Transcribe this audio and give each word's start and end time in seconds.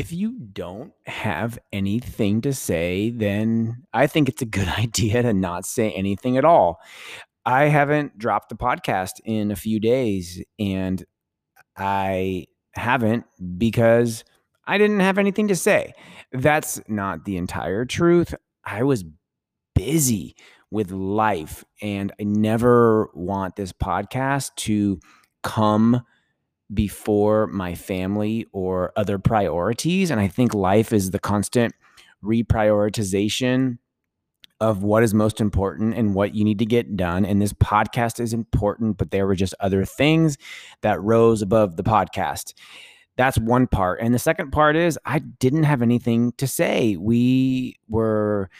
if 0.00 0.14
you 0.14 0.32
don't 0.54 0.94
have 1.04 1.58
anything 1.74 2.40
to 2.40 2.54
say, 2.54 3.10
then 3.10 3.82
I 3.92 4.06
think 4.06 4.30
it's 4.30 4.40
a 4.40 4.46
good 4.46 4.66
idea 4.78 5.20
to 5.20 5.34
not 5.34 5.66
say 5.66 5.90
anything 5.90 6.38
at 6.38 6.44
all. 6.46 6.80
I 7.44 7.64
haven't 7.64 8.16
dropped 8.16 8.48
the 8.48 8.54
podcast 8.54 9.20
in 9.26 9.50
a 9.50 9.56
few 9.56 9.78
days, 9.78 10.42
and 10.58 11.04
I 11.76 12.46
haven't 12.72 13.26
because 13.58 14.24
I 14.66 14.78
didn't 14.78 15.00
have 15.00 15.18
anything 15.18 15.48
to 15.48 15.56
say. 15.56 15.92
That's 16.32 16.80
not 16.88 17.26
the 17.26 17.36
entire 17.36 17.84
truth. 17.84 18.34
I 18.64 18.84
was 18.84 19.04
busy 19.74 20.34
with 20.70 20.92
life, 20.92 21.62
and 21.82 22.10
I 22.18 22.24
never 22.24 23.10
want 23.12 23.56
this 23.56 23.74
podcast 23.74 24.54
to 24.56 24.98
come 25.42 26.00
before 26.72 27.46
my 27.48 27.74
family 27.74 28.46
or 28.52 28.92
other 28.96 29.18
priorities. 29.18 30.10
And 30.10 30.20
I 30.20 30.28
think 30.28 30.54
life 30.54 30.92
is 30.92 31.10
the 31.10 31.18
constant 31.18 31.74
reprioritization 32.22 33.78
of 34.60 34.82
what 34.82 35.02
is 35.02 35.14
most 35.14 35.40
important 35.40 35.94
and 35.94 36.14
what 36.14 36.34
you 36.34 36.44
need 36.44 36.58
to 36.58 36.66
get 36.66 36.96
done. 36.96 37.24
And 37.24 37.40
this 37.40 37.54
podcast 37.54 38.20
is 38.20 38.34
important, 38.34 38.98
but 38.98 39.10
there 39.10 39.26
were 39.26 39.34
just 39.34 39.54
other 39.58 39.84
things 39.84 40.36
that 40.82 41.00
rose 41.00 41.40
above 41.40 41.76
the 41.76 41.82
podcast. 41.82 42.52
That's 43.16 43.38
one 43.38 43.66
part. 43.66 44.00
And 44.00 44.14
the 44.14 44.18
second 44.18 44.50
part 44.50 44.76
is 44.76 44.98
I 45.04 45.18
didn't 45.18 45.64
have 45.64 45.82
anything 45.82 46.32
to 46.38 46.46
say. 46.46 46.96
We 46.96 47.76
were 47.88 48.50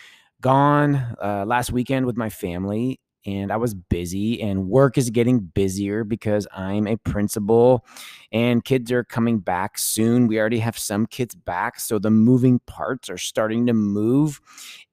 gone 0.41 0.97
uh, 1.23 1.45
last 1.47 1.71
weekend 1.71 2.07
with 2.07 2.17
my 2.17 2.31
family 2.31 2.99
and 3.27 3.53
I 3.53 3.57
was 3.57 3.75
busy, 3.75 4.41
and 4.41 4.69
work 4.69 4.97
is 4.97 5.11
getting 5.11 5.41
busier 5.41 6.05
because 6.05 6.47
I'm 6.55 6.87
a 6.87 6.97
principal 6.97 7.85
and 8.33 8.65
kids 8.65 8.91
are 8.93 9.05
coming 9.05 9.39
back 9.39 9.77
soon. 9.79 10.27
We 10.27 10.39
already 10.39 10.61
have 10.61 10.79
some 10.79 11.07
kids 11.07 11.35
back, 11.35 11.81
so 11.81 11.99
the 11.99 12.11
moving 12.11 12.61
parts 12.61 13.11
are 13.11 13.19
starting 13.19 13.67
to 13.67 13.73
move, 13.73 14.41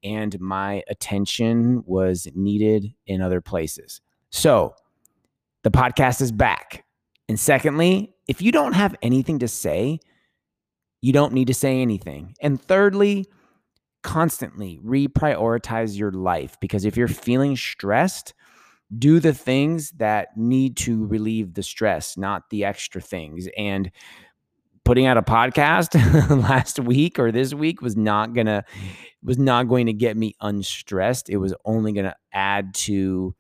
and 0.04 0.40
my 0.40 0.84
attention 0.90 1.84
was 1.86 2.28
needed 2.36 2.94
in 3.06 3.22
other 3.22 3.42
places. 3.42 4.02
So 4.30 4.76
the 5.64 5.72
podcast 5.72 6.22
is 6.22 6.32
back. 6.32 6.84
And 7.30 7.40
secondly, 7.40 8.14
if 8.28 8.42
you 8.42 8.52
don't 8.52 8.74
have 8.74 8.96
anything 9.02 9.40
to 9.40 9.48
say, 9.48 10.00
you 11.02 11.14
don't 11.14 11.34
need 11.34 11.48
to 11.48 11.54
say 11.54 11.82
anything. 11.82 12.36
And 12.42 12.62
thirdly, 12.62 13.28
constantly 14.08 14.80
reprioritize 14.86 15.98
your 15.98 16.14
life 16.14 16.58
because 16.62 16.86
if 16.86 16.96
you're 16.96 17.10
feeling 17.10 17.58
stressed, 17.58 18.34
do 18.98 19.20
the 19.20 19.34
things 19.34 19.92
that 19.98 20.30
need 20.38 20.78
to 20.78 21.06
relieve 21.08 21.54
the 21.56 21.62
stress, 21.62 22.16
not 22.16 22.50
the 22.50 22.64
extra 22.64 23.02
things. 23.02 23.50
And 23.58 23.92
putting 24.86 25.06
out 25.06 25.18
a 25.18 25.22
podcast 25.22 25.94
last 26.44 26.80
week 26.80 27.20
or 27.20 27.34
this 27.34 27.54
week 27.54 27.82
was 27.82 27.98
not 27.98 28.34
gonna 28.34 28.64
was 29.22 29.38
not 29.38 29.68
going 29.68 29.88
to 29.88 29.94
get 29.94 30.16
me 30.16 30.36
unstressed. 30.40 31.30
It 31.30 31.38
was 31.38 31.54
only 31.66 31.92
gonna 31.92 32.16
add 32.32 32.74
to 32.76 33.36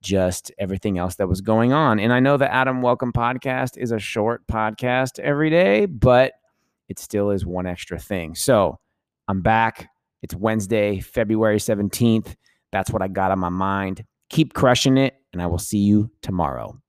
just 0.00 0.50
everything 0.58 0.96
else 0.96 1.16
that 1.16 1.28
was 1.28 1.42
going 1.42 1.74
on. 1.74 2.00
And 2.00 2.10
I 2.10 2.20
know 2.20 2.38
the 2.38 2.50
Adam 2.50 2.80
Welcome 2.80 3.12
podcast 3.12 3.76
is 3.76 3.92
a 3.92 3.98
short 3.98 4.46
podcast 4.46 5.18
every 5.18 5.50
day, 5.50 5.84
but 5.84 6.32
it 6.88 6.98
still 6.98 7.32
is 7.32 7.44
one 7.44 7.66
extra 7.66 7.98
thing. 7.98 8.34
So 8.34 8.78
I'm 9.28 9.42
back. 9.42 9.90
It's 10.22 10.34
Wednesday, 10.34 11.00
February 11.00 11.58
17th. 11.58 12.34
That's 12.72 12.90
what 12.90 13.02
I 13.02 13.08
got 13.08 13.30
on 13.30 13.38
my 13.38 13.48
mind. 13.48 14.04
Keep 14.30 14.54
crushing 14.54 14.96
it, 14.96 15.14
and 15.32 15.40
I 15.40 15.46
will 15.46 15.58
see 15.58 15.78
you 15.78 16.10
tomorrow. 16.22 16.80